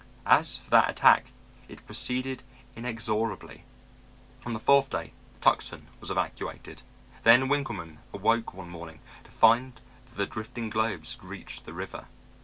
[0.25, 1.25] As for that attack,
[1.69, 2.41] it proceeded
[2.75, 3.65] inexorably.
[4.47, 6.81] On the fourth day Tucson was evacuated.
[7.21, 9.73] Then Winkleman awoke one morning to find
[10.07, 12.07] that the drifting globes had reached the river.